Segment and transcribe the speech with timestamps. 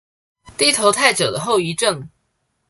[0.57, 2.09] 低頭太久的後遺症